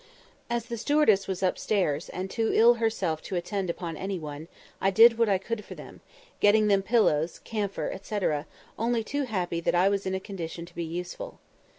As 0.49 0.65
the 0.65 0.79
stewardess 0.79 1.27
was 1.27 1.43
upstairs, 1.43 2.09
and 2.09 2.27
too 2.27 2.49
ill 2.55 2.73
herself 2.81 3.21
to 3.21 3.35
attend 3.35 3.69
upon 3.69 3.95
any 3.95 4.17
one, 4.17 4.47
I 4.81 4.89
did 4.89 5.19
what 5.19 5.29
I 5.29 5.37
could 5.37 5.63
for 5.63 5.75
them, 5.75 6.01
getting 6.39 6.69
them 6.69 6.81
pillows, 6.81 7.37
camphor, 7.43 7.95
&c., 8.01 8.19
only 8.79 9.03
too 9.03 9.25
happy 9.25 9.59
that 9.59 9.75
I 9.75 9.89
was 9.89 10.07
in 10.07 10.15
a 10.15 10.19
condition 10.19 10.65
to 10.65 10.73
be 10.73 10.83
useful. 10.85 11.37